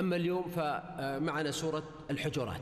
أما 0.00 0.16
اليوم 0.16 0.42
فمعنا 0.42 1.50
سورة 1.50 1.82
الحجرات 2.10 2.60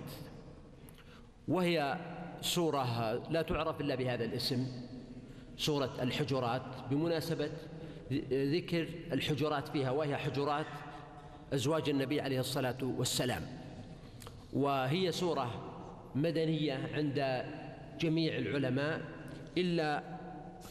وهي 1.49 1.99
سورة 2.41 3.13
لا 3.31 3.43
تعرف 3.43 3.81
إلا 3.81 3.95
بهذا 3.95 4.25
الاسم 4.25 4.67
سورة 5.57 5.91
الحجرات 6.03 6.63
بمناسبة 6.91 7.51
ذكر 8.33 8.89
الحجرات 9.13 9.69
فيها 9.69 9.91
وهي 9.91 10.17
حجرات 10.17 10.67
أزواج 11.53 11.89
النبي 11.89 12.21
عليه 12.21 12.41
الصلاة 12.41 12.79
والسلام. 12.83 13.43
وهي 14.53 15.13
سورة 15.13 15.75
مدنية 16.15 16.89
عند 16.95 17.45
جميع 18.01 18.37
العلماء 18.39 19.01
إلا 19.59 20.03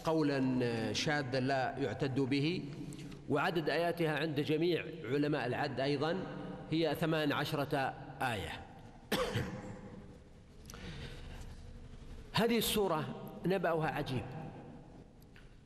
قولا 0.04 0.94
شاذا 0.94 1.40
لا 1.40 1.78
يعتد 1.78 2.20
به 2.20 2.62
وعدد 3.30 3.70
آياتها 3.70 4.20
عند 4.20 4.40
جميع 4.40 4.86
علماء 5.04 5.48
العد 5.48 5.80
أيضا. 5.80 6.18
هي 6.72 6.96
ثمان 6.96 7.32
عشرة 7.32 7.94
آية. 8.22 8.52
هذه 12.34 12.58
السورة 12.58 13.04
نبأها 13.46 13.88
عجيب. 13.88 14.26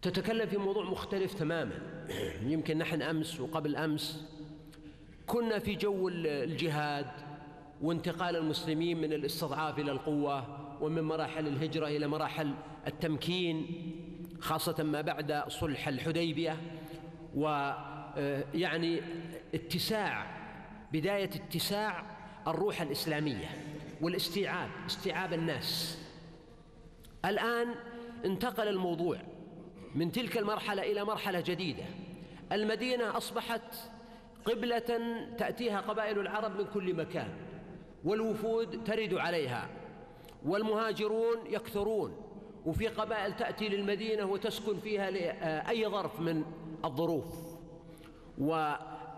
تتكلم 0.01 0.47
في 0.47 0.57
موضوع 0.57 0.83
مختلف 0.83 1.33
تماما. 1.33 2.05
يمكن 2.43 2.77
نحن 2.77 3.01
أمس 3.01 3.39
وقبل 3.39 3.75
أمس 3.75 4.25
كنا 5.27 5.59
في 5.59 5.75
جو 5.75 6.09
الجهاد 6.09 7.11
وانتقال 7.81 8.35
المسلمين 8.35 9.01
من 9.01 9.13
الاستضعاف 9.13 9.79
إلى 9.79 9.91
القوة 9.91 10.43
ومن 10.83 11.01
مراحل 11.01 11.47
الهجرة 11.47 11.87
إلى 11.87 12.07
مراحل 12.07 12.53
التمكين 12.87 13.67
خاصة 14.39 14.83
ما 14.83 15.01
بعد 15.01 15.43
صلح 15.47 15.87
الحديبية. 15.87 16.57
ويعني 17.35 19.01
اتساع 19.53 20.40
بداية 20.93 21.29
اتساع 21.35 22.03
الروح 22.47 22.81
الإسلامية 22.81 23.49
والاستيعاب 24.01 24.69
استيعاب 24.87 25.33
الناس. 25.33 25.99
الآن 27.25 27.75
انتقل 28.25 28.67
الموضوع 28.67 29.17
من 29.95 30.11
تلك 30.11 30.37
المرحلة 30.37 30.81
إلى 30.81 31.03
مرحلة 31.03 31.43
جديدة. 31.45 31.83
المدينة 32.51 33.17
أصبحت 33.17 33.61
قبلة 34.45 34.79
تأتيها 35.37 35.81
قبائل 35.81 36.19
العرب 36.19 36.59
من 36.59 36.65
كل 36.73 36.93
مكان 36.93 37.29
والوفود 38.03 38.83
ترد 38.83 39.13
عليها 39.13 39.69
والمهاجرون 40.45 41.37
يكثرون 41.49 42.15
وفي 42.65 42.87
قبائل 42.87 43.35
تأتي 43.35 43.69
للمدينة 43.69 44.25
وتسكن 44.25 44.79
فيها 44.79 45.11
لأي 45.11 45.87
ظرف 45.87 46.19
من 46.19 46.43
الظروف. 46.85 47.25
و 48.37 48.73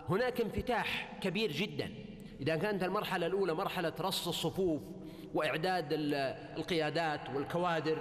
هناك 0.08 0.40
انفتاح 0.40 1.18
كبير 1.20 1.52
جدا. 1.52 1.90
إذا 2.40 2.56
كانت 2.56 2.82
المرحلة 2.82 3.26
الأولى 3.26 3.54
مرحلة 3.54 3.92
رص 4.00 4.28
الصفوف 4.28 4.82
وإعداد 5.34 5.88
القيادات 6.56 7.20
والكوادر 7.34 7.98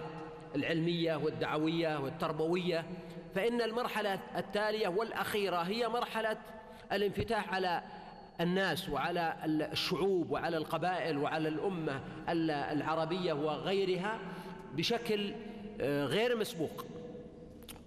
العلمية 0.56 1.16
والدعوية 1.16 2.00
والتربوية 2.00 2.86
فإن 3.36 3.62
المرحلة 3.62 4.20
التالية 4.38 4.88
والأخيرة 4.88 5.58
هي 5.58 5.90
مرحلة 5.90 6.38
الانفتاح 6.92 7.54
على 7.54 7.84
الناس 8.42 8.90
وعلى 8.90 9.36
الشعوب 9.46 10.32
وعلى 10.32 10.58
القبائل 10.58 11.18
وعلى 11.18 11.50
الأمة 11.50 12.02
العربية 12.72 13.34
وغيرها 13.34 14.20
بشكل 14.74 15.34
آه، 15.82 16.06
غير 16.06 16.38
مسبوق. 16.38 16.86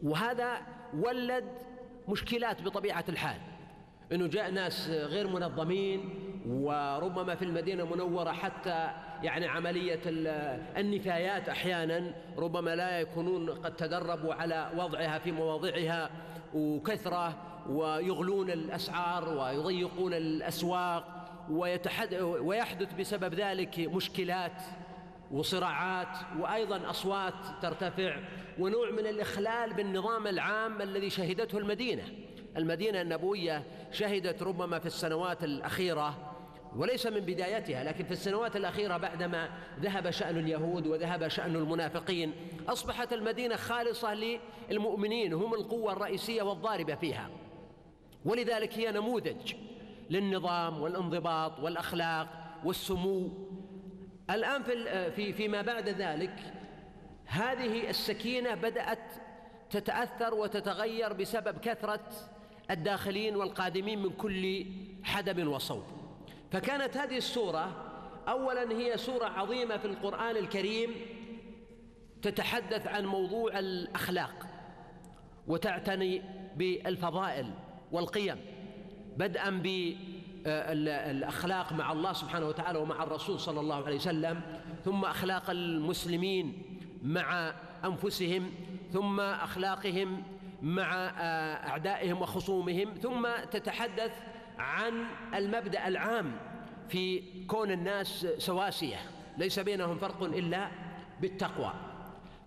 وهذا 0.03 0.59
ولد 0.95 1.45
مشكلات 2.09 2.63
بطبيعة 2.63 3.05
الحال. 3.09 3.41
إنه 4.13 4.27
جاء 4.27 4.51
ناس 4.51 4.89
غير 4.89 5.29
منظمين 5.29 6.11
وربما 6.49 7.35
في 7.35 7.45
المدينة 7.45 7.83
المنورة 7.83 8.33
حتى 8.33 8.91
يعني 9.23 9.47
عملية 9.47 10.01
النفايات 10.77 11.49
أحيانا 11.49 12.15
ربما 12.39 12.77
لا 12.77 13.01
يكونون 13.01 13.51
قد 13.51 13.77
تدربوا 13.77 14.35
على 14.35 14.71
وضعها 14.77 15.19
في 15.19 15.33
مواضعها 15.33 16.11
وكثرة 16.55 17.35
ويغلون 17.69 18.51
الأسعار 18.51 19.29
ويضيقون 19.29 20.15
الأسواق 20.15 21.17
ويحدث 22.41 22.95
بسبب 22.95 23.35
ذلك 23.35 23.79
مشكلات 23.79 24.63
وصراعات 25.31 26.19
وأيضا 26.39 26.91
أصوات 26.91 27.35
ترتفع 27.63 28.17
ونوع 28.59 28.91
من 28.91 29.07
الإخلال 29.07 29.73
بالنظام 29.73 30.27
العام 30.27 30.83
الذي 30.83 31.11
شهدته 31.11 31.59
المدينة. 31.59 32.03
المدينة 32.57 33.01
النبوية 33.01 33.63
شهدت 33.93 34.43
ربما 34.43 34.79
في 34.79 34.87
السنوات 34.87 35.45
الأخيرة 35.45 36.33
وليس 36.77 37.07
من 37.07 37.21
بدايتها 37.21 37.85
لكن 37.85 38.05
في 38.05 38.11
السنوات 38.11 38.57
الأخيرة 38.57 38.97
بعدما 38.97 39.49
ذهب 39.81 40.11
شأن 40.11 40.39
اليهود 40.39 40.87
وذهب 40.87 41.29
شأن 41.29 41.57
المنافقين 41.57 42.33
أصبحت 42.69 43.13
المدينة 43.13 43.57
خالصة 43.57 44.39
للمؤمنين 44.71 45.33
هم 45.33 45.55
القوة 45.55 45.93
الرئيسية 45.93 46.43
والضاربة 46.43 46.95
فيها. 46.95 47.31
ولذلك 48.25 48.79
هي 48.79 48.93
نموذج 48.93 49.55
للنظام 50.11 50.81
والانضباط 50.81 51.61
والأخلاق 51.61 52.29
والسمو. 52.65 53.29
الآن 54.31 54.63
في 54.63 55.11
في 55.11 55.33
فيما 55.33 55.63
بعد 55.63 55.89
ذلك 55.89 56.39
هذه 57.27 57.91
السكينة 57.91 58.55
بدأت 58.55 59.13
تتأثر 59.71 60.35
وتتغير 60.35 61.13
بسبب 61.13 61.59
كثرة 61.59 62.09
الداخلين 62.71 63.37
والقادمين 63.37 64.03
من 64.03 64.11
كل 64.11 64.67
حدب 65.03 65.47
وصوب. 65.47 65.83
فكانت 66.53 66.97
هذه 66.97 67.17
السورة 67.17 67.87
أولا 68.29 68.73
هي 68.73 68.97
سورة 68.97 69.27
عظيمة 69.27 69.77
في 69.77 69.85
القرآن 69.85 70.37
الكريم 70.37 70.91
تتحدث 72.23 72.87
عن 72.87 73.07
موضوع 73.07 73.59
الأخلاق 73.59 74.47
وتعتني 75.47 76.23
بالفضائل 76.57 77.51
والقيم 77.93 78.37
بدءا 79.17 79.51
بالأخلاق 80.45 81.73
مع 81.73 81.93
الله 81.93 82.13
سبحانه 82.13 82.49
وتعالى 82.49 82.79
ومع 82.79 83.03
الرسول 83.03 83.41
صلى 83.41 83.61
الله 83.61 83.85
عليه 83.85 83.97
وسلم 83.97 84.41
ثم 84.85 85.05
أخلاق 85.05 85.51
المسلمين 85.51 86.63
مع 87.03 87.55
أنفسهم 87.85 88.51
ثم 88.93 89.21
أخلاقهم 89.21 90.23
مع 90.67 90.95
آه، 91.19 91.69
أعدائهم 91.69 92.23
وخصومهم 92.23 92.95
ثم 92.95 93.29
تتحدث 93.51 94.13
عن 94.59 95.05
المبدأ 95.35 95.89
العام 95.89 96.33
في 96.89 97.23
كون 97.47 97.71
الناس 97.71 98.27
سواسية 98.39 98.97
ليس 99.39 99.59
بينهم 99.59 99.99
فرق 99.99 100.23
إلا 100.23 100.69
بالتقوى. 101.21 101.73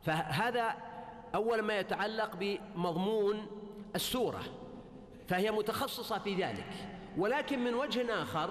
فهذا 0.02 0.76
أول 1.36 1.62
ما 1.62 1.80
يتعلق 1.80 2.36
بمضمون 2.36 3.48
السورة 3.96 4.42
فهي 5.28 5.52
متخصصة 5.52 6.20
في 6.20 6.36
ذلك. 6.36 6.74
ولكن 7.18 7.60
من 7.64 7.74
وجه 7.74 8.22
آخر 8.22 8.50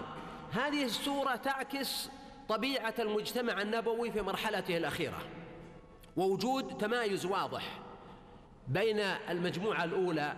هذه 0.53 0.85
السورة 0.85 1.37
تعكس 1.37 2.11
طبيعة 2.49 2.95
المجتمع 2.99 3.63
النبوي 3.63 4.13
في 4.13 4.23
مرحلته 4.23 4.77
الأخيرة 4.77 5.19
ووجود 6.17 6.79
تمايز 6.79 7.27
واضح 7.27 7.88
بين 8.69 9.01
المجموعة 9.31 9.85
الأولى 9.85 10.33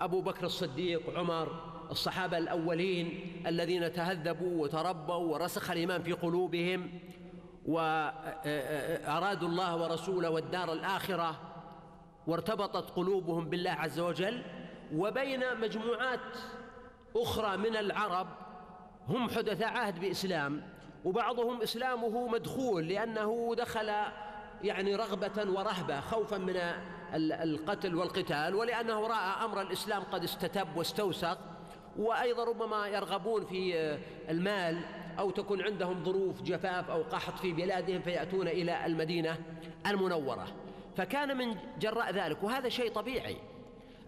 أبو 0.00 0.20
بكر 0.20 0.46
الصديق 0.46 1.18
عمر 1.18 1.70
الصحابة 1.90 2.38
الأولين 2.38 3.36
الذين 3.46 3.92
تهذبوا 3.92 4.62
وتربوا 4.62 5.14
ورسخ 5.14 5.70
الإيمان 5.70 6.02
في 6.02 6.12
قلوبهم 6.12 6.90
وأرادوا 7.66 9.48
الله 9.48 9.76
ورسوله 9.76 10.30
والدار 10.30 10.72
الآخرة 10.72 11.40
وارتبطت 12.26 12.90
قلوبهم 12.90 13.44
بالله 13.44 13.70
عز 13.70 14.00
وجل. 14.00 14.42
وبين 14.94 15.60
مجموعات 15.60 16.20
أخرى 17.16 17.56
من 17.56 17.76
العرب 17.76 18.26
هم 19.08 19.28
حدثاء 19.28 19.68
عهد 19.68 20.00
بإسلام 20.00 20.62
وبعضهم 21.04 21.62
إسلامه 21.62 22.28
مدخول 22.28 22.88
لأنه 22.88 23.54
دخل 23.58 23.90
يعني 24.64 24.94
رغبة 24.94 25.50
ورهبة 25.50 26.00
خوفا 26.00 26.38
من 26.38 26.56
القتل 27.14 27.94
والقتال 27.94 28.54
ولأنه 28.54 29.06
رأى 29.06 29.44
أمر 29.44 29.60
الإسلام 29.60 30.02
قد 30.02 30.24
استتب 30.24 30.76
واستوسق 30.76 31.38
وأيضا 31.98 32.44
ربما 32.44 32.86
يرغبون 32.86 33.44
في 33.44 33.74
المال 34.30 34.80
أو 35.18 35.30
تكون 35.30 35.62
عندهم 35.62 36.04
ظروف 36.04 36.42
جفاف 36.42 36.90
أو 36.90 37.02
قحط 37.02 37.38
في 37.38 37.52
بلادهم 37.52 38.02
فيأتون 38.02 38.48
إلى 38.48 38.86
المدينة 38.86 39.38
المنورة. 39.86 40.46
فكان 40.96 41.36
من 41.36 41.56
جراء 41.80 42.12
ذلك 42.12 42.42
وهذا 42.42 42.68
شيء 42.68 42.92
طبيعي. 42.92 43.36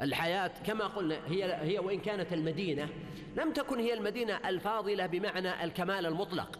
الحياة 0.03 0.51
كما 0.67 0.87
قلنا 0.87 1.17
هي 1.27 1.55
هي 1.55 1.79
وإن 1.79 2.01
كانت 2.01 2.33
المدينة 2.33 2.89
لم 3.37 3.53
تكن 3.53 3.79
هي 3.79 3.95
المدينة 3.95 4.49
الفاضلة 4.49 5.07
بمعنى 5.07 5.65
الكمال 5.65 6.07
المطلق. 6.07 6.59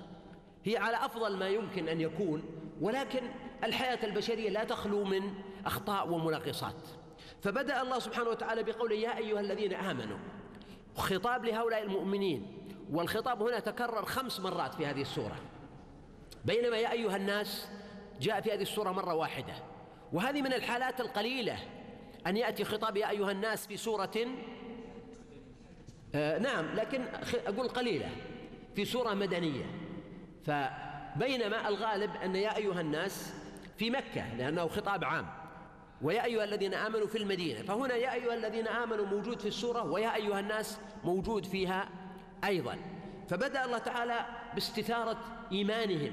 هي 0.65 0.77
على 0.77 0.97
أفضل 0.97 1.37
ما 1.37 1.49
يمكن 1.49 1.89
أن 1.89 2.01
يكون 2.01 2.43
ولكن 2.83 3.21
الحياة 3.65 3.99
البشرية 4.05 4.51
لا 4.51 4.65
تخلو 4.65 5.05
من 5.05 5.35
أخطاء 5.67 6.09
ومناقصات. 6.09 6.77
فبدأ 7.43 7.83
الله 7.83 7.99
سبحانه 7.99 8.29
وتعالى 8.29 8.63
بقوله 8.63 8.95
يا 8.95 9.19
أيها 9.19 9.41
الذين 9.41 9.75
آمنوا 9.75 10.19
خطاب 10.97 11.45
لهؤلاء 11.45 11.83
المؤمنين. 11.83 12.59
والخطاب 12.91 13.43
هنا 13.43 13.59
تكرر 13.59 14.05
خمس 14.05 14.41
مرات 14.41 14.75
في 14.75 14.87
هذه 14.87 15.01
السورة. 15.01 15.37
بينما 16.45 16.77
يا 16.77 16.93
أيها 16.93 17.17
الناس 17.17 17.69
جاء 18.21 18.41
في 18.41 18.53
هذه 18.53 18.63
السورة 18.63 18.91
مرة 18.91 19.15
واحدة. 19.15 19.55
وهذه 20.13 20.43
من 20.43 20.53
الحالات 20.53 21.01
القليلة 21.01 21.59
أن 22.27 22.37
يأتي 22.37 22.65
خطاب 22.65 22.97
يا 22.97 23.11
أيها 23.11 23.31
الناس 23.31 23.67
في 23.67 23.77
سورة 23.77 24.27
آه 26.15 26.39
نعم 26.39 26.75
لكن 26.75 27.05
أقول 27.47 27.69
قليلة 27.69 28.09
في 28.75 28.85
سورة 28.85 29.15
مدنية. 29.15 29.65
فبينما 31.15 31.69
الغالب 31.69 32.11
أن 32.25 32.37
يا 32.37 32.57
أيها 32.57 32.81
الناس 32.81 33.35
في 33.77 33.91
مكة 33.91 34.35
لأنه 34.35 34.69
خطاب 34.69 35.05
عام. 35.05 35.27
ويا 36.03 36.25
أيها 36.25 36.45
الذين 36.45 36.75
آمنوا 36.75 37.07
في 37.07 37.19
المدينة. 37.19 37.63
فهنا 37.63 37.95
يا 37.95 38.15
أيها 38.15 38.35
الذين 38.35 38.69
آمنوا 38.69 39.07
موجود 39.07 39.41
في 39.41 39.49
السورة 39.49 39.85
ويا 39.85 40.15
أيها 40.15 40.41
الناس 40.41 40.79
موجود 41.05 41.45
فيها 41.47 41.89
أيضا. 42.45 42.77
فبدأ 43.29 43.65
الله 43.65 43.79
تعالى 43.79 44.27
باستثارة 44.55 45.17
إيمانهم 45.53 46.13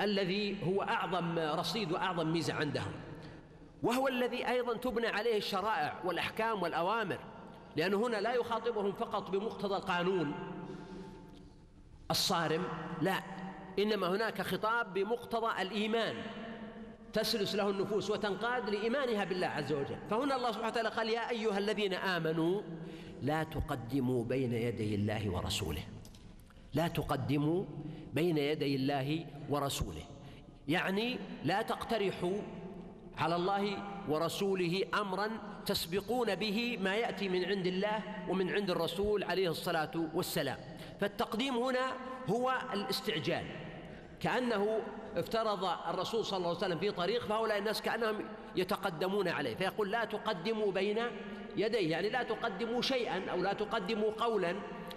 الذي 0.00 0.56
هو 0.66 0.82
أعظم 0.82 1.38
رصيد 1.38 1.92
وأعظم 1.92 2.32
ميزة 2.32 2.54
عندهم. 2.54 2.92
وهو 3.82 4.08
الذي 4.08 4.48
أيضا 4.48 4.76
تبنى 4.76 5.06
عليه 5.06 5.36
الشرائع 5.36 5.94
والأحكام 6.04 6.62
والأوامر 6.62 7.18
لأنه 7.76 8.06
هنا 8.06 8.16
لا 8.16 8.32
يخاطبهم 8.32 8.92
فقط 8.92 9.30
بمقتضى 9.30 9.76
القانون 9.76 10.34
الصارم 12.10 12.64
لا. 13.02 13.22
إنما 13.78 14.08
هناك 14.08 14.42
خطاب 14.42 14.94
بمقتضى 14.94 15.62
الإيمان. 15.62 16.16
تسلس 17.12 17.54
له 17.54 17.70
النفوس 17.70 18.10
وتنقاد 18.10 18.70
لإيمانها 18.70 19.24
بالله 19.24 19.46
عز 19.46 19.72
وجل. 19.72 19.98
فهنا 20.10 20.36
الله 20.36 20.52
سبحانه 20.52 20.68
وتعالى 20.68 20.88
قال 20.88 21.08
يا 21.08 21.30
أيها 21.30 21.58
الذين 21.58 21.94
آمنوا 21.94 22.62
لا 23.22 23.42
تقدموا 23.42 24.24
بين 24.24 24.52
يدي 24.52 24.94
الله 24.94 25.30
ورسوله. 25.30 25.82
لا 26.74 26.88
تقدموا 26.88 27.64
بين 28.14 28.38
يدي 28.38 28.76
الله 28.76 29.26
ورسوله. 29.48 30.04
يعني 30.68 31.18
لا 31.44 31.62
تقترحوا 31.62 32.38
على 33.18 33.36
الله 33.36 33.76
ورسوله 34.08 34.84
امرا 34.94 35.28
تسبقون 35.66 36.34
به 36.34 36.78
ما 36.80 36.94
يأتي 36.96 37.28
من 37.28 37.44
عند 37.44 37.66
الله 37.66 38.00
ومن 38.28 38.50
عند 38.50 38.70
الرسول 38.70 39.24
عليه 39.24 39.50
الصلاة 39.50 39.90
والسلام. 40.14 40.58
فالتقديم 41.00 41.56
هنا 41.56 41.92
هو 42.28 42.58
الاستعجال. 42.72 43.44
كأنه 44.20 44.80
افترض 45.16 45.64
الرسول 45.64 46.24
صلى 46.24 46.36
الله 46.36 46.48
عليه 46.48 46.58
وسلم 46.58 46.78
في 46.78 46.90
طريق 46.90 47.26
فهؤلاء 47.26 47.58
الناس 47.58 47.82
كأنهم 47.82 48.24
يتقدمون 48.56 49.28
عليه 49.28 49.54
فيقول 49.54 49.90
لا 49.90 50.04
تقدموا 50.04 50.72
بين 50.72 50.98
يديه 51.56 51.90
يعني 51.90 52.08
لا 52.08 52.22
تقدموا 52.22 52.82
شيئا 52.82 53.30
أو 53.30 53.42
لا 53.42 53.52
تقدموا 53.52 54.10
قولا 54.10 54.54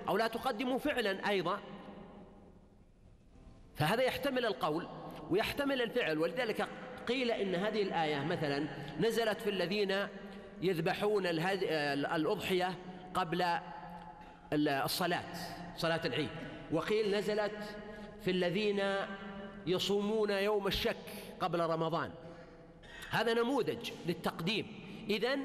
أو 0.10 0.18
لا 0.18 0.28
تقدموا 0.28 0.78
فعلا 0.78 1.30
أيضا. 1.30 1.60
فهذا 3.76 4.04
يحتمل 4.04 4.46
القول 4.46 4.88
ويحتمل 5.30 5.82
الفعل 5.82 6.18
ولذلك 6.18 6.68
قيل 7.08 7.32
إن 7.32 7.56
هذه 7.56 7.82
الآية 7.82 8.26
مثلا 8.26 8.68
نزلت 9.00 9.42
في 9.42 9.50
الذين 9.50 10.08
يذبحون 10.62 11.26
الأضحية 11.26 12.74
قبل 13.14 13.46
الصلاة 14.54 15.34
صلاة 15.76 16.02
العيد. 16.06 16.30
وقيل 16.72 17.16
نزلت 17.16 17.76
في 18.22 18.32
الذين 18.32 18.82
يصومون 19.68 20.30
يوم 20.30 20.68
الشك 20.68 20.96
قبل 21.40 21.60
رمضان. 21.60 22.12
هذا 23.10 23.34
نموذج 23.34 23.92
للتقديم. 24.08 24.68
إذن 25.10 25.44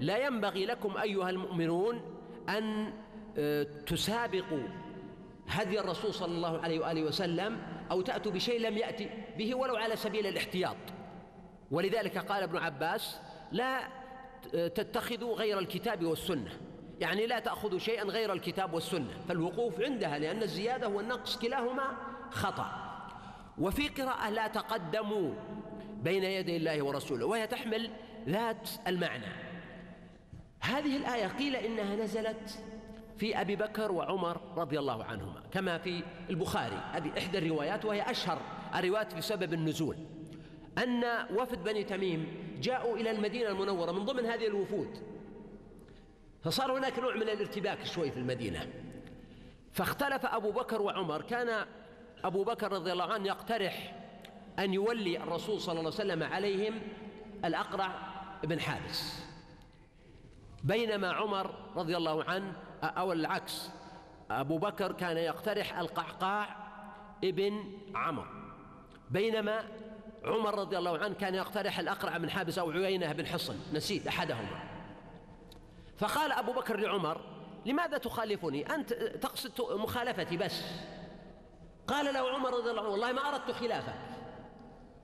لا 0.00 0.26
ينبغي 0.26 0.66
لكم 0.66 0.96
أيها 0.96 1.30
المؤمنون 1.30 2.00
أن 2.48 2.92
آه، 3.38 3.66
تسابقوا 3.86 4.68
هدي 5.48 5.80
الرسول 5.80 6.14
صلى 6.14 6.34
الله 6.34 6.58
عليه 6.58 6.80
وآله 6.80 7.02
وسلم 7.02 7.58
أو 7.90 8.00
تأتوا 8.00 8.32
بشيء 8.32 8.60
لم 8.60 8.78
يأتي 8.78 9.10
به 9.38 9.54
ولو 9.54 9.76
على 9.76 9.96
سبيل 9.96 10.26
الاحتياط. 10.26 10.76
ولذلك 11.70 12.18
قال 12.18 12.42
ابن 12.42 12.56
عباس 12.56 13.20
لا 13.52 13.88
تتخذوا 14.52 15.34
غير 15.36 15.58
الكتاب 15.58 16.04
والسنة. 16.04 16.50
يعني 17.00 17.26
لا 17.26 17.38
تاخذوا 17.38 17.78
شيئا 17.78 18.04
غير 18.04 18.32
الكتاب 18.32 18.74
والسنة 18.74 19.20
فالوقوف 19.28 19.80
عندها 19.80 20.18
لأن 20.18 20.42
الزيادة 20.42 20.88
والنقص 20.88 21.38
كلاهما 21.38 21.84
خطأ. 22.30 22.70
وفي 23.58 23.88
قراءة 23.88 24.30
لا 24.30 24.46
تقدموا 24.46 25.32
بين 26.02 26.24
يدي 26.24 26.56
الله 26.56 26.82
ورسوله 26.82 27.26
وهي 27.26 27.46
تحمل 27.46 27.90
ذات 28.28 28.70
المعنى. 28.86 29.26
هذه 30.60 30.96
الآية 30.96 31.26
قيل 31.26 31.56
إنها 31.56 31.96
نزلت 31.96 32.58
في 33.18 33.40
أبي 33.40 33.56
بكر 33.56 33.92
وعمر 33.92 34.40
رضي 34.56 34.78
الله 34.78 35.04
عنهما 35.04 35.42
كما 35.52 35.78
في 35.78 36.02
البخاري. 36.30 36.80
هذه 36.92 37.18
إحدى 37.18 37.38
الروايات 37.38 37.84
وهي 37.84 38.10
أشهر 38.10 38.38
الروايات 38.74 39.14
بسبب 39.14 39.52
النزول. 39.52 39.96
أن 40.78 41.04
وفد 41.36 41.64
بني 41.64 41.84
تميم 41.84 42.26
جاءوا 42.62 42.96
إلى 42.96 43.10
المدينة 43.10 43.48
المنورة 43.48 43.92
من 43.92 44.04
ضمن 44.04 44.26
هذه 44.26 44.46
الوفود. 44.46 45.15
فصار 46.46 46.78
هناك 46.78 46.98
نوع 46.98 47.14
من 47.14 47.22
الارتباك 47.22 47.84
شوي 47.84 48.10
في 48.10 48.16
المدينة. 48.16 48.66
فاختلف 49.72 50.26
أبو 50.26 50.50
بكر 50.50 50.82
وعمر. 50.82 51.22
كان 51.22 51.66
أبو 52.24 52.44
بكر 52.44 52.72
رضي 52.72 52.92
الله 52.92 53.12
عنه 53.12 53.26
يقترح 53.26 53.94
أن 54.58 54.74
يولي 54.74 55.22
الرسول 55.22 55.60
صلى 55.60 55.78
الله 55.78 55.92
عليه 55.92 56.12
وسلم 56.12 56.22
عليهم 56.22 56.74
الأقرع 57.44 57.90
بن 58.44 58.60
حابس. 58.60 59.20
بينما 60.64 61.12
عمر 61.12 61.54
رضي 61.76 61.96
الله 61.96 62.24
عنه 62.24 62.52
أو 62.82 63.12
العكس 63.12 63.70
أبو 64.30 64.58
بكر 64.58 64.92
كان 64.92 65.16
يقترح 65.16 65.78
القعقاع 65.78 66.56
ابن 67.24 67.72
عمرو 67.94 68.26
بينما 69.10 69.64
عمر 70.24 70.58
رضي 70.58 70.78
الله 70.78 70.98
عنه 70.98 71.14
كان 71.14 71.34
يقترح 71.34 71.78
الأقرع 71.78 72.18
من 72.18 72.30
حابس 72.30 72.58
أو 72.58 72.70
عيينة 72.70 73.12
بن 73.12 73.26
حصن. 73.26 73.56
نسيت 73.72 74.06
أحدهما. 74.06 74.75
فقال 75.98 76.32
أبو 76.32 76.52
بكر 76.52 76.76
لعمر 76.76 77.20
لماذا 77.66 77.98
تخالفني؟ 77.98 78.74
أنت 78.74 78.92
تقصد 78.92 79.72
مخالفتي 79.72 80.36
بس. 80.36 80.62
قال 81.86 82.14
له 82.14 82.30
عمر 82.34 82.50
رضي 82.50 82.70
الله 82.70 82.82
عنه 82.82 82.90
والله 82.90 83.12
ما 83.12 83.28
أردت 83.28 83.50
خلافك. 83.50 83.94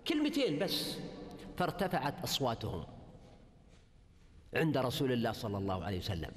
كلمتين 0.09 0.59
بس. 0.59 0.99
فارتفعت 1.57 2.23
أصواتهم 2.25 2.87
عند 4.55 4.79
رسول 4.79 5.13
الله 5.13 5.33
صلى 5.33 5.59
الله 5.59 5.85
عليه 5.85 5.99
وسلم. 5.99 6.31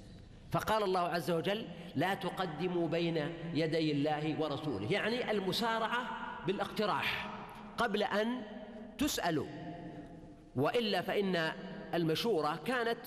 فقال 0.51 0.83
الله 0.83 0.99
عز 0.99 1.31
وجل 1.31 1.67
لا 1.95 2.13
تقدموا 2.13 2.87
بين 2.87 3.17
يدي 3.53 3.91
الله 3.91 4.41
ورسوله. 4.41 4.91
يعني 4.91 5.31
المسارعة 5.31 6.07
بالاقتراح 6.47 7.29
قبل 7.77 8.03
أن 8.03 8.41
تسأل 8.97 9.47
وإلا 10.55 11.01
فإن 11.01 11.35
المشورة 11.93 12.59
كانت 12.65 12.99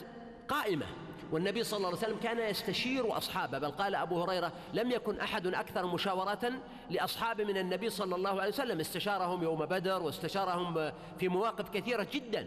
قائمة. 0.49 0.87
والنبي 1.33 1.65
صلى 1.65 1.77
الله 1.77 1.89
عليه 1.89 1.99
وسلم 1.99 2.19
كان 2.23 2.39
يستشير 2.39 3.17
أصحابه 3.17 3.59
بل 3.59 3.71
قال 3.71 3.95
أبو 3.95 4.23
هريرة 4.23 4.53
لم 4.75 4.91
يكن 4.91 5.21
أحد 5.21 5.47
أكثر 5.47 5.87
مشاورة 5.87 6.53
لأصحابه 6.91 7.45
من 7.45 7.57
النبي 7.57 7.91
صلى 7.91 8.17
الله 8.17 8.41
عليه 8.41 8.49
وسلم. 8.49 8.81
استشارهم 8.81 9.43
يوم 9.43 9.67
بدر 9.67 10.03
واستشارهم 10.03 10.93
في 11.19 11.29
مواقف 11.29 11.69
كثيرة 11.69 12.07
جدا. 12.13 12.47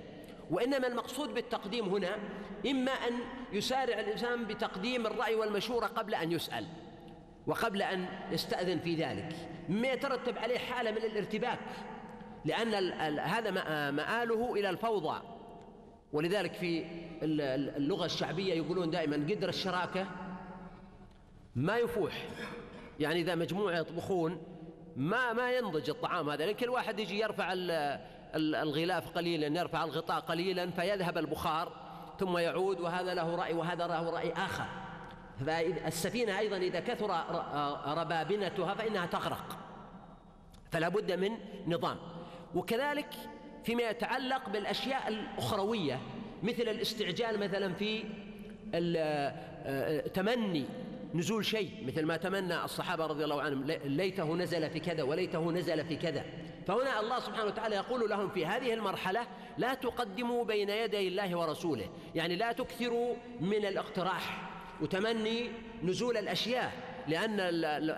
وإنما 0.51 0.87
المقصود 0.87 1.33
بالتقديم 1.33 1.89
هنا 1.89 2.15
إما 2.65 2.91
أن 2.91 3.13
يسارع 3.51 3.99
الإنسان 3.99 4.45
بتقديم 4.45 5.07
الرأي 5.07 5.35
والمشورة 5.35 5.85
قبل 5.85 6.15
أن 6.15 6.31
يسأل 6.31 6.65
وقبل 7.47 7.81
أن 7.81 8.05
يستأذن 8.31 8.79
في 8.79 8.95
ذلك 8.95 9.35
مما 9.69 9.87
يترتب 9.87 10.37
عليه 10.37 10.57
حالة 10.57 10.91
من 10.91 10.97
الارتباك 10.97 11.59
لأن 12.45 12.73
هذا 13.19 13.51
مآله 13.91 14.53
إلى 14.53 14.69
الفوضى. 14.69 15.21
ولذلك 16.13 16.53
في 16.53 16.85
اللغة 17.21 18.05
الشعبية 18.05 18.53
يقولون 18.53 18.89
دائما 18.89 19.15
قدر 19.15 19.49
الشراكة 19.49 20.07
ما 21.55 21.77
يفوح. 21.77 22.27
يعني 22.99 23.21
إذا 23.21 23.35
مجموعة 23.35 23.77
يطبخون 23.77 24.43
ما 24.95 25.33
ما 25.33 25.51
ينضج 25.51 25.89
الطعام 25.89 26.29
هذا 26.29 26.45
لكن 26.45 26.65
الواحد 26.65 26.99
يجي 26.99 27.19
يرفع 27.19 27.53
الغلاف 28.35 29.09
قليلا 29.09 29.59
يرفع 29.59 29.83
الغطاء 29.83 30.19
قليلا 30.19 30.71
فيذهب 30.71 31.17
البخار 31.17 31.73
ثم 32.19 32.37
يعود 32.37 32.79
وهذا 32.79 33.13
له 33.13 33.35
رأي 33.35 33.53
وهذا 33.53 33.87
له 33.87 34.09
رأي 34.09 34.33
آخر. 34.33 34.65
فالسفينة 35.45 36.39
أيضا 36.39 36.57
إذا 36.57 36.79
كثر 36.79 37.09
ربابنتها 37.97 38.73
فإنها 38.73 39.05
تغرق. 39.05 39.57
فلا 40.71 40.89
بد 40.89 41.11
من 41.11 41.31
نظام. 41.67 41.97
وكذلك 42.55 43.09
فيما 43.63 43.83
يتعلق 43.83 44.49
بالأشياء 44.49 45.07
الأخروية 45.07 45.99
مثل 46.43 46.61
الاستعجال 46.61 47.39
مثلا 47.39 47.73
في 47.73 48.03
تمني 50.13 50.65
نزول 51.13 51.45
شيء 51.45 51.71
مثل 51.87 52.05
ما 52.05 52.17
تمنى 52.17 52.63
الصحابة 52.63 53.05
رضي 53.05 53.23
الله 53.23 53.41
عنهم 53.41 53.63
ليته 53.85 54.35
نزل 54.35 54.69
في 54.69 54.79
كذا 54.79 55.03
وليته 55.03 55.51
نزل 55.51 55.85
في 55.85 55.95
كذا. 55.95 56.25
فهنا 56.67 56.99
الله 56.99 57.19
سبحانه 57.19 57.45
وتعالى 57.45 57.75
يقول 57.75 58.09
لهم 58.09 58.29
في 58.29 58.45
هذه 58.45 58.73
المرحلة 58.73 59.27
لا 59.57 59.73
تقدموا 59.73 60.45
بين 60.45 60.69
يدي 60.69 61.07
الله 61.07 61.37
ورسوله. 61.37 61.89
يعني 62.15 62.35
لا 62.35 62.51
تكثروا 62.51 63.15
من 63.39 63.65
الاقتراح 63.65 64.49
وتمني 64.81 65.49
نزول 65.83 66.17
الأشياء 66.17 66.71
لأن 67.07 67.39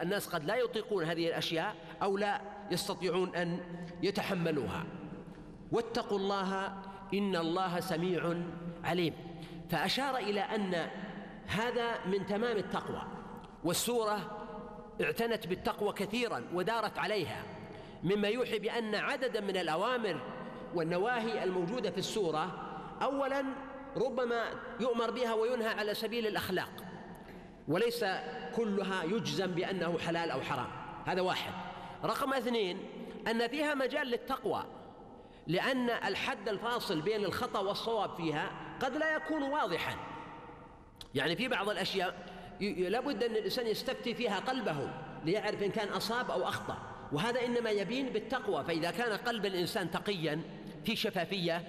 الناس 0.02 0.28
قد 0.28 0.46
لا 0.46 0.56
يطيقون 0.56 1.04
هذه 1.04 1.28
الأشياء 1.28 1.76
أو 2.02 2.18
لا 2.18 2.42
يستطيعون 2.72 3.36
أن 3.36 3.60
يتحملوها. 4.04 4.86
واتقوا 5.74 6.18
الله 6.18 6.74
إن 7.14 7.36
الله 7.36 7.80
سميع 7.80 8.36
عليم. 8.84 9.14
فأشار 9.70 10.18
إلى 10.18 10.42
أن 10.42 10.88
هذا 11.48 12.06
من 12.06 12.26
تمام 12.26 12.58
التقوى 12.58 13.02
والسورة 13.64 14.40
اعتنت 15.02 15.48
بالتقوى 15.48 15.94
كثيرا 15.94 16.44
ودارت 16.54 17.00
عليها 17.00 17.44
مما 18.04 18.28
يوحي 18.28 18.60
بأن 18.60 18.96
عددا 18.96 19.42
من 19.42 19.58
الأوامر 19.58 20.20
والنواهي 20.76 21.44
الموجودة 21.44 21.92
في 21.92 21.98
السورة 21.98 22.52
أولا 23.02 23.44
ربما 23.98 24.44
يؤمر 24.80 25.12
بها 25.12 25.34
وينهى 25.34 25.68
على 25.68 25.94
سبيل 25.94 26.28
الأخلاق 26.28 26.70
وليس 27.68 28.06
كلها 28.56 29.04
يجزم 29.04 29.48
بأنه 29.48 29.98
حلال 29.98 30.32
أو 30.32 30.42
حرام 30.42 30.68
هذا 31.06 31.22
واحد. 31.22 31.54
رقم 32.04 32.34
اثنين 32.34 32.78
أن 33.28 33.48
فيها 33.48 33.74
مجال 33.74 34.08
للتقوى 34.08 34.64
لأن 35.48 35.90
الحد 35.90 36.50
الفاصل 36.50 37.02
بين 37.02 37.26
الخطأ 37.26 37.60
والصواب 37.60 38.16
فيها 38.16 38.52
قد 38.82 38.98
لا 38.98 39.16
يكون 39.16 39.44
واضحا. 39.44 39.96
يعني 41.16 41.36
في 41.36 41.48
بعض 41.48 41.70
الأشياء 41.70 42.16
لابد 42.62 43.24
أن 43.24 43.32
الإنسان 43.32 43.68
يستفتي 43.68 44.14
فيها 44.14 44.40
قلبه 44.40 44.90
ليعرف 45.26 45.64
إن 45.64 45.72
كان 45.72 45.88
أصاب 45.88 46.32
أو 46.32 46.48
أخطأ. 46.48 46.78
وهذا 47.12 47.46
إنما 47.46 47.70
يبين 47.70 48.10
بالتقوى 48.10 48.64
فإذا 48.64 48.92
كان 48.92 49.18
قلب 49.18 49.46
الإنسان 49.46 49.92
تقيا 49.92 50.42
في 50.86 50.96
شفافية 50.96 51.64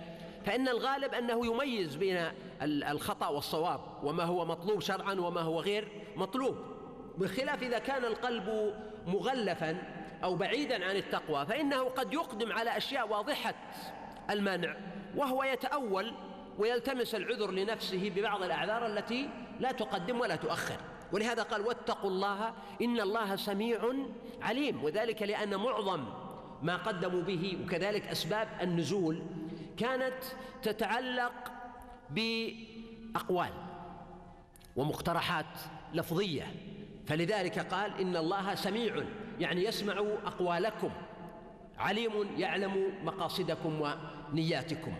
فإن 0.46 0.68
الغالب 0.68 1.14
أنه 1.14 1.46
يميز 1.46 1.96
بين 1.96 2.24
الخطأ 2.62 3.28
والصواب 3.28 3.80
وما 4.02 4.24
هو 4.24 4.44
مطلوب 4.44 4.80
شرعا 4.80 5.14
وما 5.14 5.40
هو 5.40 5.60
غير 5.60 5.88
مطلوب. 6.16 6.56
بخلاف 7.18 7.62
إذا 7.62 7.78
كان 7.78 8.04
القلب 8.04 8.74
مغلفا 9.06 9.93
أو 10.24 10.34
بعيدا 10.34 10.84
عن 10.84 10.96
التقوى 10.96 11.46
فإنه 11.46 11.84
قد 11.84 12.12
يقدم 12.12 12.52
على 12.52 12.76
أشياء 12.76 13.08
واضحة 13.08 13.54
المانع 14.30 14.76
وهو 15.16 15.44
يتأول 15.44 16.14
ويلتمس 16.58 17.14
العذر 17.14 17.50
لنفسه 17.50 18.12
ببعض 18.16 18.42
الأعذار 18.42 18.86
التي 18.86 19.28
لا 19.60 19.72
تقدم 19.72 20.20
ولا 20.20 20.36
تؤخر. 20.36 20.76
ولهذا 21.12 21.42
قال 21.42 21.60
واتقوا 21.60 22.10
الله 22.10 22.54
إن 22.82 23.00
الله 23.00 23.36
سميع 23.36 23.92
عليم. 24.42 24.84
وذلك 24.84 25.22
لأن 25.22 25.56
معظم 25.56 26.04
ما 26.62 26.76
قدموا 26.76 27.22
به 27.22 27.58
وكذلك 27.64 28.06
أسباب 28.06 28.48
النزول 28.62 29.22
كانت 29.76 30.22
تتعلق 30.62 31.52
بأقوال 32.10 33.52
ومقترحات 34.76 35.46
لفظية. 35.94 36.46
فلذلك 37.06 37.58
قال 37.58 38.00
إن 38.00 38.16
الله 38.16 38.54
سميع 38.54 39.04
يعني 39.40 39.64
يسمع 39.64 39.92
أقوالكم. 40.26 40.90
عليم 41.78 42.12
يعلم 42.38 42.92
مقاصدكم 43.04 43.80
ونياتكم. 44.32 44.94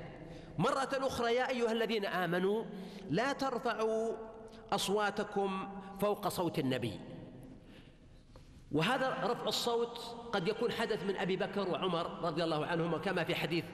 مرة 0.59 0.89
أخرى 0.93 1.35
يا 1.35 1.49
أيها 1.49 1.73
الذين 1.73 2.07
آمنوا 2.07 2.65
لا 3.11 3.33
ترفعوا 3.33 4.13
أصواتكم 4.73 5.69
فوق 6.01 6.29
صوت 6.29 6.59
النبي. 6.59 7.01
وهذا 8.73 9.09
رفع 9.25 9.49
الصوت 9.49 9.99
قد 10.33 10.49
يكون 10.49 10.73
حدث 10.73 11.05
من 11.05 11.17
أبي 11.17 11.37
بكر 11.37 11.69
وعمر 11.69 12.07
رضي 12.23 12.45
الله 12.45 12.67
عنهما 12.67 12.99
كما 12.99 13.25
في 13.25 13.35
حديث 13.35 13.65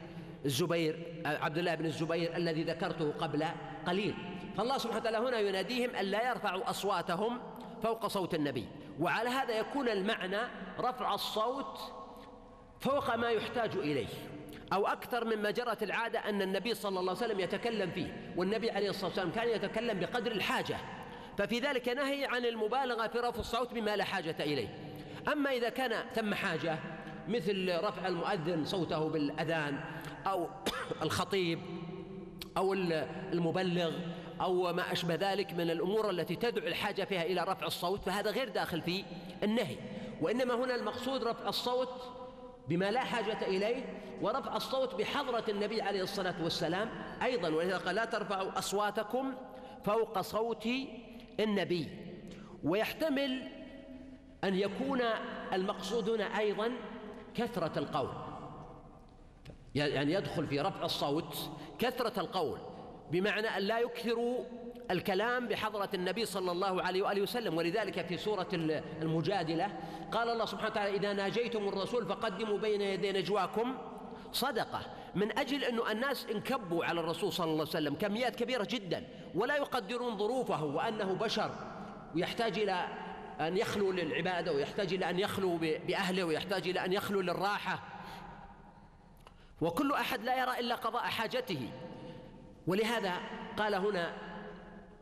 الزبير 0.45 1.23
عبد 1.27 1.59
الله 1.59 1.75
بن 1.75 1.87
الزبير 1.87 2.37
الذي 2.37 2.63
ذكرته 2.63 3.13
قبل 3.13 3.45
قليل. 3.87 4.15
فالله 4.57 4.79
سبحانه 4.79 5.01
وتعالى 5.01 5.19
هنا 5.19 5.39
يناديهم 5.39 5.91
أن 5.91 6.05
لا 6.05 6.31
يرفعوا 6.31 6.71
أصواتهم 6.71 7.41
فوق 7.83 8.07
صوت 8.07 8.35
النبي. 8.35 8.67
وعلى 9.01 9.29
هذا 9.29 9.59
يكون 9.59 9.89
المعنى 9.89 10.41
رفع 10.79 11.15
الصوت 11.15 11.81
فوق 12.81 13.15
ما 13.15 13.31
يحتاج 13.31 13.77
إليه 13.77 14.09
أو 14.73 14.87
أكثر 14.87 15.25
مما 15.25 15.51
جرت 15.51 15.83
العادة 15.83 16.19
أن 16.19 16.43
النبي 16.43 16.75
صلى 16.75 17.01
الله 17.01 17.13
عليه 17.13 17.25
وسلم 17.25 17.41
يتكلم 17.41 17.91
فيه 17.91 18.33
والنبي 18.37 18.71
عليه 18.71 18.91
الصلاة 18.91 19.07
والسلام 19.07 19.31
كان 19.31 19.49
يتكلم 19.49 20.01
بقدر 20.01 20.33
الحاجة 20.33 20.77
ففي 21.39 21.59
ذلك 21.59 21.89
نهي 21.89 22.25
عن 22.25 22.45
المبالغة 22.45 23.07
في 23.07 23.19
رفع 23.19 23.41
الصوت 23.41 23.75
بما 23.75 23.97
لا 23.97 24.05
حاجة 24.05 24.37
إليه. 24.41 24.69
أما 25.33 25.51
إذا 25.51 25.69
كان 25.69 26.05
ثم 26.15 26.35
حاجة 26.35 26.79
مثل 27.29 27.79
رفع 27.85 28.07
المؤذن 28.07 28.65
صوته 28.65 29.09
بالأذان 29.09 29.81
أو 30.27 30.49
الخطيب 31.03 31.61
أو 32.57 32.73
المبلغ 33.33 33.93
أو 34.41 34.73
ما 34.73 34.93
أشبه 34.93 35.15
ذلك 35.15 35.53
من 35.53 35.71
الأمور 35.71 36.11
التي 36.11 36.37
تدعو 36.37 36.67
الحاجة 36.67 37.05
فيها 37.05 37.23
إلى 37.23 37.45
رفع 37.45 37.67
الصوت 37.67 38.05
فهذا 38.05 38.31
غير 38.31 38.49
داخل 38.49 38.83
في 38.83 39.05
النهي. 39.43 39.77
وإنما 40.21 40.55
هنا 40.55 40.75
المقصود 40.75 41.25
رفع 41.25 41.49
الصوت 41.49 41.89
بما 42.69 42.91
لا 42.91 43.01
حاجة 43.01 43.47
إليه 43.47 43.85
ورفع 44.23 44.57
الصوت 44.57 44.95
بحضرة 44.95 45.45
النبي 45.49 45.83
عليه 45.83 46.03
الصلاة 46.03 46.35
والسلام 46.43 46.91
أيضا. 47.23 47.49
ولذا 47.49 47.79
قال 47.79 47.95
لا 47.95 48.05
ترفعوا 48.05 48.59
أصواتكم 48.59 49.35
فوق 49.85 50.21
صوت 50.21 50.69
النبي. 51.41 51.89
ويحتمل 52.65 53.49
أن 54.45 54.55
يكون 54.55 55.01
المقصود 55.53 56.09
هنا 56.09 56.39
أيضا 56.39 56.73
كثرة 57.35 57.79
القول. 57.79 58.11
يعني 59.75 60.13
يدخل 60.13 60.47
في 60.47 60.61
رفع 60.61 60.85
الصوت 60.85 61.51
كثرة 61.79 62.21
القول. 62.21 62.59
بمعنى 63.11 63.49
أن 63.49 63.63
لا 63.63 63.79
يكثروا 63.79 64.45
الكلام 64.91 65.49
بحضرة 65.49 65.89
النبي 65.95 66.25
صلى 66.25 66.53
الله 66.53 66.83
عليه 66.83 67.03
وآله 67.03 67.23
وسلم 67.23 67.57
ولذلك 67.57 68.07
في 68.07 68.17
سورة 68.17 68.49
المجادلة 69.03 69.69
قال 70.13 70.29
الله 70.29 70.45
سبحانه 70.45 70.71
وتعالى 70.71 70.97
إذا 70.97 71.13
ناجيتم 71.13 71.69
الرسول 71.69 72.07
فقدموا 72.07 72.59
بين 72.59 72.81
يدي 72.81 73.13
نجواكم. 73.13 73.75
صدقة. 74.33 74.81
من 75.15 75.39
أجل 75.39 75.65
أنه 75.65 75.91
الناس 75.91 76.27
انكبوا 76.27 76.85
على 76.85 77.01
الرسول 77.01 77.33
صلى 77.33 77.45
الله 77.45 77.61
عليه 77.61 77.71
وسلم 77.71 77.95
كميات 77.95 78.37
كبيرة 78.37 78.67
جدا 78.71 79.07
ولا 79.35 79.57
يقدرون 79.57 80.19
ظروفه 80.19 80.65
وأنه 80.65 81.15
بشر 81.15 81.51
ويحتاج 82.15 82.59
إلى 82.59 82.89
أن 83.41 83.57
يخلو 83.57 83.93
للعبادة 83.93 84.53
ويحتاج 84.53 84.95
إلى 84.95 85.11
أن 85.11 85.19
يخلو 85.19 85.57
بأهله 85.57 86.25
ويحتاج 86.25 86.69
إلى 86.69 86.85
أن 86.85 86.93
يخلو 86.93 87.21
للراحة. 87.21 87.83
وكل 89.61 89.93
أحد 89.93 90.23
لا 90.23 90.41
يرى 90.41 90.61
إلا 90.61 90.75
قضاء 90.75 91.03
حاجته. 91.03 91.71
ولهذا 92.71 93.13
قال 93.57 93.75
هنا 93.75 94.13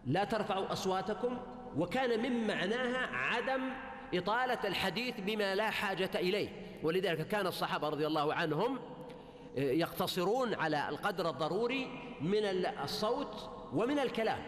لا 0.07 0.25
ترفعوا 0.25 0.73
أصواتكم 0.73 1.39
وكان 1.77 2.23
من 2.23 2.47
معناها 2.47 3.17
عدم 3.17 3.71
إطالة 4.15 4.59
الحديث 4.65 5.15
بما 5.21 5.55
لا 5.55 5.71
حاجة 5.71 6.11
إليه 6.15 6.49
ولذلك 6.83 7.29
كان 7.29 7.47
الصحابة 7.47 7.89
رضي 7.89 8.07
الله 8.07 8.35
عنهم 8.35 8.79
آه، 9.59 9.61
يقتصرون 9.61 10.55
على 10.55 10.89
القدر 10.89 11.31
الضروري 11.31 11.87
من 12.21 12.45
الصوت 12.85 13.51
ومن 13.73 13.99
الكلام 13.99 14.39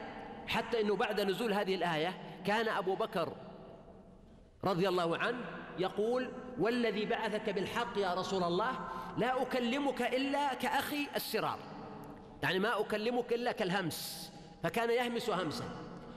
حتى 0.46 0.80
إنه 0.80 0.96
بعد 0.96 1.20
نزول 1.20 1.52
هذه 1.52 1.74
الآية 1.74 2.14
كان 2.46 2.68
أبو 2.68 2.94
بكر 2.94 3.32
رضي 4.64 4.88
الله 4.88 5.18
عنه 5.18 5.44
يقول 5.78 6.30
والذي 6.58 7.04
بعثك 7.04 7.50
بالحق 7.50 7.98
يا 7.98 8.14
رسول 8.14 8.42
الله 8.42 8.70
لا 9.18 9.42
أكلمك 9.42 10.02
إلا 10.02 10.54
كأخي 10.54 11.06
السرار. 11.16 11.58
يعني 12.42 12.58
ما 12.58 12.80
أكلمك 12.80 13.32
إلا 13.32 13.52
كالهمس 13.52 14.32
فكان 14.62 14.90
يهمس 14.90 15.30
همسا. 15.30 15.64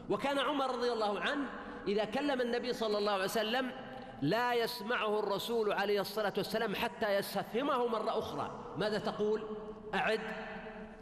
وكان 0.10 0.40
عمر 0.40 0.76
رضي 0.76 0.92
الله 0.92 1.20
عنه 1.20 1.46
إذا 1.88 2.06
كلم 2.06 2.42
النبي 2.42 2.74
صلى 2.74 2.98
الله 2.98 3.12
عليه 3.12 3.24
وسلم 3.24 3.72
لا 4.22 4.54
يسمعه 4.54 5.20
الرسول 5.20 5.74
عليه 5.74 6.02
الصلاة 6.02 6.34
والسلام 6.38 6.76
حتى 6.76 7.16
يستفهمه 7.16 7.88
مرة 7.88 8.20
أخرى. 8.20 8.74
ماذا 8.78 9.00
تقول؟ 9.00 9.42
أعد 9.94 10.20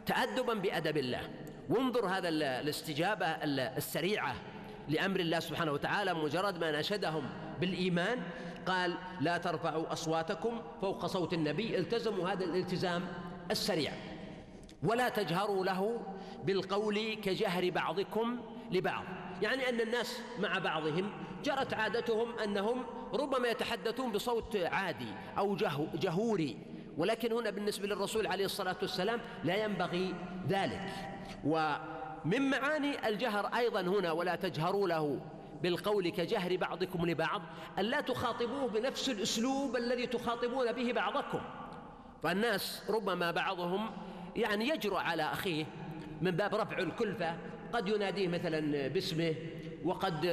تأدبا 0.06 0.54
بأدب 0.54 0.96
الله. 0.96 1.30
وانظر 1.70 2.06
هذا 2.06 2.28
الاستجابة 2.28 3.26
السريعة 3.76 4.34
لأمر 4.88 5.20
الله 5.20 5.40
سبحانه 5.40 5.72
وتعالى 5.72 6.14
مجرد 6.14 6.58
ما 6.58 6.80
نشدهم 6.80 7.28
بالإيمان. 7.60 8.22
قال 8.66 8.94
لا 9.20 9.38
ترفعوا 9.38 9.92
أصواتكم 9.92 10.62
فوق 10.80 11.06
صوت 11.06 11.32
النبي 11.32 11.78
التزموا 11.78 12.28
هذا 12.28 12.44
الالتزام 12.44 13.06
السريع. 13.50 13.92
ولا 14.82 15.08
تجهروا 15.08 15.64
له 15.64 16.00
بالقول 16.44 17.14
كجهر 17.14 17.70
بعضكم 17.70 18.40
لبعض. 18.70 19.04
يعني 19.42 19.68
أن 19.68 19.80
الناس 19.80 20.20
مع 20.40 20.58
بعضهم 20.58 21.10
جرت 21.44 21.74
عادتهم 21.74 22.38
أنهم 22.38 22.84
ربما 23.14 23.48
يتحدثون 23.48 24.12
بصوت 24.12 24.56
عادي 24.56 25.08
أو 25.38 25.56
جهوري. 25.94 26.58
ولكن 26.98 27.32
هنا 27.32 27.50
بالنسبة 27.50 27.86
للرسول 27.86 28.26
عليه 28.26 28.44
الصلاة 28.44 28.76
والسلام 28.82 29.20
لا 29.44 29.64
ينبغي 29.64 30.14
ذلك. 30.48 30.82
ومن 31.44 32.50
معاني 32.50 33.08
الجهر 33.08 33.46
أيضا 33.46 33.80
هنا 33.80 34.12
ولا 34.12 34.36
تجهروا 34.36 34.88
له 34.88 35.20
بالقول 35.62 36.08
كجهر 36.08 36.56
بعضكم 36.56 37.06
لبعض 37.06 37.42
أن 37.78 37.84
لا 37.84 38.00
تخاطبوه 38.00 38.68
بنفس 38.68 39.08
الأسلوب 39.08 39.76
الذي 39.76 40.06
تخاطبون 40.06 40.72
به 40.72 40.92
بعضكم. 40.92 41.40
فالناس 42.22 42.90
ربما 42.90 43.30
بعضهم 43.30 43.90
يعني 44.36 44.68
يجرؤ 44.68 44.96
على 44.96 45.22
أخيه 45.22 45.64
من 46.20 46.30
باب 46.30 46.54
رفع 46.54 46.78
الكلفة 46.78 47.34
قد 47.72 47.88
يناديه 47.88 48.28
مثلا 48.28 48.88
باسمه 48.88 49.34
وقد 49.84 50.24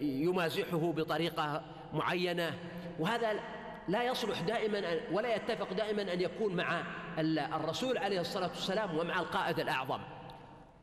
يمازحه 0.00 0.92
بطريقة 0.92 1.62
معينة 1.94 2.58
وهذا 2.98 3.40
لا 3.88 4.02
يصلح 4.02 4.40
دائما 4.40 4.82
ولا 5.12 5.34
يتفق 5.36 5.72
دائما 5.72 6.12
أن 6.12 6.20
يكون 6.20 6.56
مع 6.56 6.82
الرسول 7.56 7.98
عليه 7.98 8.20
الصلاة 8.20 8.48
والسلام 8.48 8.98
ومع 8.98 9.20
القائد 9.20 9.60
الأعظم. 9.60 10.00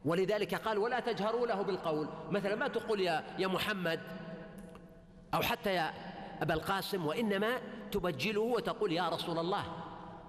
ولذلك 0.06 0.56
قال 0.56 0.78
ولا 0.78 1.00
تجهروا 1.00 1.48
له 1.48 1.62
بالقول. 1.62 2.08
مثلا 2.32 2.56
ما 2.56 2.68
تقول 2.68 3.00
يا 3.02 3.24
يا 3.40 3.48
محمد 3.48 4.00
أو 5.34 5.42
حتى 5.42 5.74
يا 5.74 5.94
أبا 6.42 6.54
القاسم 6.54 7.06
وإنما 7.06 7.58
تبجله 7.92 8.42
وتقول 8.42 8.92
يا 8.92 9.10
رسول 9.10 9.40
الله. 9.40 9.64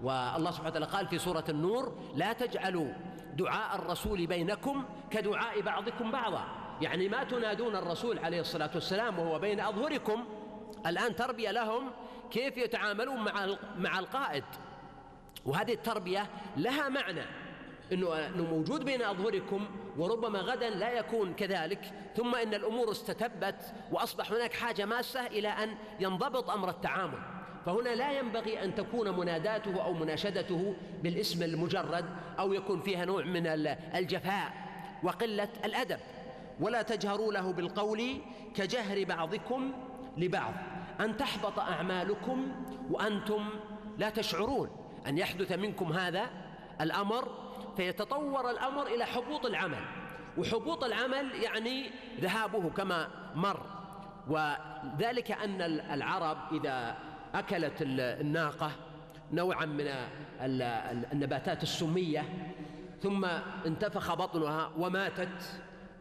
والله 0.03 0.51
سبحانه 0.51 0.69
وتعالى 0.69 0.87
قال 0.87 1.07
في 1.09 1.19
سورة 1.19 1.45
النور 1.49 1.93
لا 2.15 2.33
تجعلوا 2.33 2.93
دعاء 3.35 3.77
الرسول 3.77 4.27
بينكم 4.27 4.85
كدعاء 5.11 5.61
بعضكم 5.61 6.11
بعضا. 6.11 6.45
يعني 6.81 7.09
ما 7.09 7.25
تنادون 7.25 7.77
الرسول 7.77 8.19
عليه 8.19 8.41
الصلاة 8.41 8.71
والسلام 8.75 9.19
وهو 9.19 9.39
بين 9.39 9.61
أظهركم. 9.61 10.25
الآن 10.87 11.17
تربية 11.17 11.51
لهم 11.51 11.91
كيف 12.31 12.57
يتعاملون 12.57 13.25
مع 13.25 13.47
مع 13.79 13.99
القائد. 13.99 14.45
وهذه 15.47 15.73
التربية 15.73 16.27
لها 16.57 16.89
معنى 16.89 17.25
إنه 17.93 18.27
إنه 18.27 18.43
موجود 18.43 18.85
بين 18.85 19.03
أظهركم 19.03 19.67
وربما 19.99 20.39
غدا 20.39 20.71
لا 20.71 20.91
يكون 20.91 21.35
كذلك. 21.35 21.93
ثم 22.17 22.35
إن 22.35 22.55
الأمور 22.55 22.91
استتبت 22.91 23.75
وأصبح 23.93 24.33
هناك 24.33 24.53
حاجة 24.53 24.85
ماسة 24.85 25.27
إلى 25.27 25.49
أن 25.49 25.77
ينضبط 26.01 26.51
أمر 26.51 26.69
التعامل. 26.69 27.36
فهنا 27.67 27.95
لا 27.95 28.13
ينبغي 28.13 28.65
أن 28.65 28.75
تكون 28.75 29.17
مناداته 29.17 29.85
أو 29.85 29.93
مناشدته 29.93 30.77
بالاسم 31.03 31.43
المجرد 31.43 32.05
أو 32.39 32.53
يكون 32.53 32.81
فيها 32.81 33.05
نوع 33.05 33.25
من 33.25 33.47
الجفاء 33.95 34.53
وقلة 35.03 35.49
الأدب. 35.65 35.99
ولا 36.61 36.83
تجهروا 36.83 37.33
له 37.33 37.53
بالقول 37.53 38.21
كجهر 38.55 39.05
بعضكم 39.05 39.73
لبعض. 40.17 40.53
أن 41.01 41.17
تحبط 41.17 41.59
أعمالكم 41.59 42.53
وأنتم 42.91 43.49
لا 43.99 44.11
تشعرون. 44.11 44.71
أن 45.07 45.19
يحدث 45.19 45.53
منكم 45.53 45.93
هذا 45.93 46.31
الأمر 46.81 47.29
فيتطور 47.77 48.51
الأمر 48.51 48.87
إلى 48.87 49.05
حبوط 49.05 49.47
العمل. 49.47 49.85
وحبوط 50.39 50.85
العمل 50.85 51.35
يعني 51.43 51.91
ذهابه 52.21 52.71
كما 52.71 53.09
مر. 53.35 53.61
وذلك 54.29 55.31
أن 55.31 55.61
العرب 55.63 56.39
إذا 56.53 56.97
أكلت 57.37 57.75
الناقة 57.81 58.71
نوعا 59.33 59.65
من 59.65 59.95
النباتات 61.13 61.63
السمية 61.63 62.25
ثم 63.03 63.25
انتفخ 63.67 64.15
بطنها 64.15 64.71
وماتت. 64.79 65.43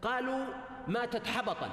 قالوا 0.01 0.45
ماتت 0.87 1.27
حبطا. 1.27 1.69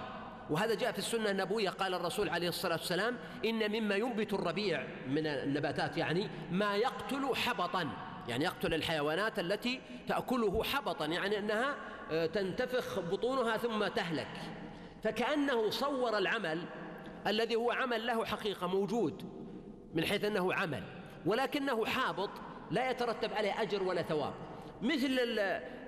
وهذا 0.51 0.75
جاء 0.75 0.93
في 0.93 0.99
السنة 0.99 1.31
النبوية. 1.31 1.71
قال 1.71 1.95
الرسول 1.95 2.29
عليه 2.29 2.49
الصلاة 2.49 2.77
والسلام 2.77 3.17
إن 3.45 3.73
مما 3.73 3.95
ينبت 3.97 4.33
الربيع 4.33 4.87
من 5.09 5.27
النباتات 5.27 5.97
يعني 5.97 6.29
ما 6.51 6.77
يقتل 6.77 7.37
حبطا. 7.37 7.89
يعني 8.29 8.45
يقتل 8.45 8.75
الحيوانات 8.75 9.39
التي 9.39 9.81
تأكله 10.09 10.65
حبطا 10.65 11.07
يعني 11.07 11.39
أنها 11.39 11.75
آه، 12.11 12.27
تنتفخ 12.27 13.01
بطونها 13.01 13.57
ثم 13.57 13.87
تهلك. 13.87 14.41
فكأنه 15.03 15.71
صور 15.71 16.19
العمل 16.19 16.63
الذي 17.27 17.57
هو 17.57 17.71
عمل 17.71 18.07
له 18.07 18.25
حقيقة 18.25 18.67
موجود. 18.67 19.42
من 19.95 20.05
حيث 20.05 20.25
أنه 20.25 20.55
عمل 20.55 20.83
ولكنه 21.27 21.87
حابط 21.87 22.31
لا 22.71 22.91
يترتب 22.91 23.33
عليه 23.33 23.63
أجر 23.63 23.83
ولا 23.83 24.03
ثواب 24.03 24.35
مثل 24.83 25.17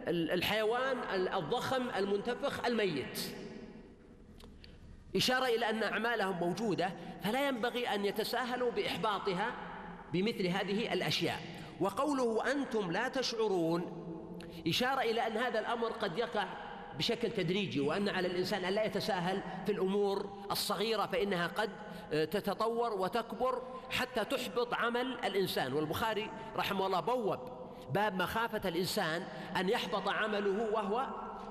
الحيوان 0.09 0.99
الضخم 1.35 1.89
المنتفخ 1.97 2.65
الميت. 2.65 3.21
إشارة 5.17 5.47
إلى 5.47 5.71
أن 5.71 5.83
أعمالهم 5.83 6.37
موجودة 6.37 6.91
فلا 7.23 7.49
ينبغي 7.49 7.89
أن 7.89 8.05
يتساهلوا 8.05 8.71
بإحباطها 8.71 9.55
بمثل 10.13 10.47
هذه 10.47 10.93
الأشياء. 10.93 11.41
وقوله 11.81 12.53
أنتم 12.53 12.91
لا 12.91 13.09
تشعرون 13.09 14.05
إشارة 14.67 15.01
إلى 15.01 15.27
أن 15.27 15.37
هذا 15.37 15.61
الأمر 15.61 15.89
قد 15.89 16.19
يقع 16.19 16.47
بشكل 16.99 17.31
تدريجي 17.31 17.81
وأن 17.81 18.09
على 18.09 18.29
الإنسان 18.29 18.65
أن 18.65 18.73
لا 18.73 18.85
يتساهل 18.85 19.43
في 19.67 19.73
الأمور 19.73 20.47
الصغيرة 20.51 21.07
فإنها 21.07 21.47
قد 21.47 21.71
تتطور 22.15 22.93
وتكبر 22.93 23.63
حتى 23.91 24.25
تحبط 24.25 24.75
عمل 24.75 25.19
الإنسان. 25.25 25.73
والبخاري 25.73 26.31
رحمه 26.57 26.87
الله 26.87 27.01
بوب 27.01 27.39
باب 27.95 28.15
مخافة 28.15 28.69
الإنسان 28.69 29.23
أن 29.57 29.69
يحبط 29.69 30.09
عمله 30.09 30.71
وهو 30.73 31.07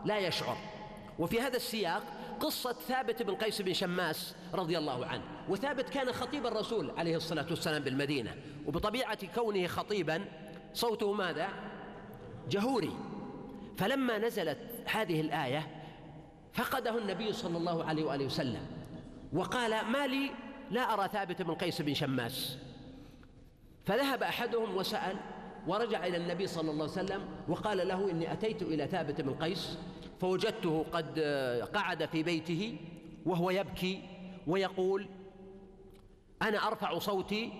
لا 0.05 0.17
يشعر. 0.17 0.57
وفي 1.19 1.41
هذا 1.41 1.55
السياق 1.55 2.03
قصة 2.39 2.73
ثابت 2.73 3.23
بن 3.23 3.35
قيس 3.35 3.61
بن 3.61 3.73
شماس 3.73 4.35
رضي 4.53 4.77
الله 4.77 5.05
عنه. 5.05 5.23
وثابت 5.49 5.89
كان 5.89 6.11
خطيب 6.11 6.45
الرسول 6.45 6.91
عليه 6.97 7.15
الصلاة 7.15 7.45
والسلام 7.49 7.83
بالمدينة 7.83 8.35
وبطبيعة 8.67 9.33
كونه 9.35 9.67
خطيبا 9.67 10.25
صوته 10.73 11.13
ماذا؟ 11.13 11.49
جهوري. 12.49 12.91
فلما 13.77 14.17
نزلت 14.17 14.59
هذه 14.85 15.21
الآية 15.21 15.67
فقده 16.53 16.97
النبي 16.97 17.33
صلى 17.33 17.57
الله 17.57 17.83
عليه 17.83 18.03
وآله 18.03 18.25
وسلم 18.25 18.67
وقال 19.33 19.85
ما 19.85 20.07
لي 20.07 20.31
لا 20.71 20.93
أرى 20.93 21.07
ثابت 21.07 21.41
بن 21.41 21.53
قيس 21.53 21.81
بن 21.81 21.93
شماس. 21.93 22.57
فذهب 23.85 24.23
أحدهم 24.23 24.77
وسأل 24.77 25.17
ورجع 25.67 26.05
إلى 26.05 26.17
النبي 26.17 26.47
صلى 26.47 26.71
الله 26.71 26.83
عليه 26.83 26.93
وسلم 26.93 27.25
وقال 27.47 27.87
له 27.87 28.11
إني 28.11 28.33
أتيت 28.33 28.61
إلى 28.61 28.87
ثابت 28.87 29.21
بن 29.21 29.33
قيس 29.33 29.77
فوجدته 30.21 30.85
قد 30.91 31.19
قعد 31.73 32.05
في 32.05 32.23
بيته 32.23 32.77
وهو 33.25 33.49
يبكي 33.49 34.01
ويقول 34.47 35.07
أنا 36.41 36.67
أرفع 36.67 36.99
صوتي 36.99 37.53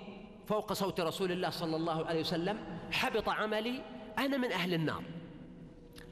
فوق 0.48 0.74
صوت 0.74 1.00
رسول 1.00 1.32
الله 1.32 1.50
صلى 1.50 1.76
الله 1.76 2.06
عليه 2.06 2.20
وسلم 2.20 2.60
حبط 2.92 3.30
عملي 3.30 3.82
أنا 4.18 4.38
من 4.38 4.52
أهل 4.52 4.74
النار. 4.74 5.04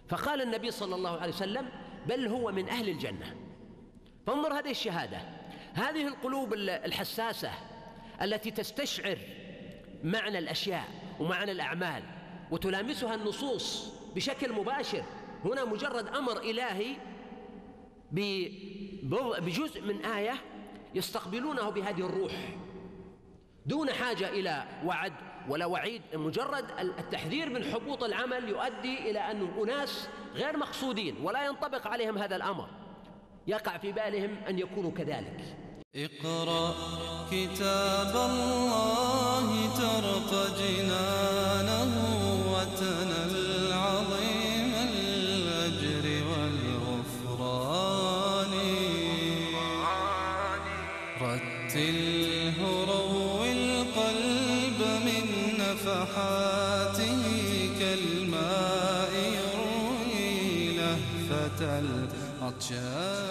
فقال 0.08 0.42
النبي 0.42 0.72
صلى 0.72 0.96
الله 0.96 1.18
عليه 1.18 1.34
وسلم 1.34 1.70
بل 2.08 2.28
هو 2.28 2.52
من 2.52 2.70
أهل 2.70 2.90
الجنة. 2.90 3.36
فانظر 4.28 4.54
هذه 4.54 4.72
الشهادة. 4.72 5.41
هذه 5.74 6.08
القلوب 6.08 6.54
الحساسة 6.54 7.52
التي 8.22 8.52
تستشعر 8.52 9.18
معنى 10.04 10.38
الأشياء 10.38 10.88
ومعنى 11.20 11.52
الأعمال 11.52 12.04
وتلامسها 12.52 13.16
النصوص 13.16 13.94
بشكل 14.16 14.54
مباشر. 14.54 15.04
هنا 15.46 15.66
مجرد 15.66 16.08
أمر 16.08 16.38
إلهي 16.38 16.96
بجزء 19.42 19.82
من 19.82 20.06
آية 20.06 20.34
يستقبلونه 20.96 21.70
بهذه 21.70 22.06
الروح 22.06 22.32
دون 23.66 23.92
حاجة 23.92 24.30
إلى 24.30 24.66
وعد 24.86 25.14
ولا 25.50 25.66
وعيد. 25.66 26.02
مجرد 26.14 26.66
التحذير 26.80 27.50
من 27.50 27.64
حبوط 27.64 28.04
العمل 28.04 28.50
يؤدي 28.50 29.12
إلى 29.12 29.20
أن 29.20 29.48
أناس 29.64 30.10
غير 30.34 30.58
مقصودين 30.58 31.16
ولا 31.24 31.46
ينطبق 31.46 31.88
عليهم 31.88 32.18
هذا 32.18 32.36
الأمر. 32.36 32.70
يقع 33.48 33.78
في 33.78 33.92
بالهم 33.92 34.36
أن 34.50 34.60
يكونوا 34.60 34.92
كذلك. 34.92 35.40
اقرأ 35.96 36.76
كتاب 37.32 38.16
الله 38.16 39.48
ترق 39.78 40.32
جنانه 40.60 41.94
وتنل 42.54 43.74
عظيم 43.74 44.74
الأجر 44.90 46.06
والغفران. 46.30 47.72
رتله 51.22 52.58
روي 52.94 53.52
القلب 53.52 54.80
من 55.06 55.26
نفحاته 55.60 57.24
كالماء 57.80 59.14
يروي 59.38 60.78
لهفة 60.78 61.62
العطشان 61.80 63.31